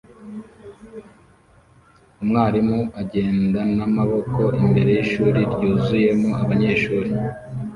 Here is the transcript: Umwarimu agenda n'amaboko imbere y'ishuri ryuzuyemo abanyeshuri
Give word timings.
Umwarimu 2.21 2.79
agenda 3.01 3.59
n'amaboko 3.77 4.41
imbere 4.63 4.89
y'ishuri 4.97 5.39
ryuzuyemo 5.53 6.29
abanyeshuri 6.43 7.09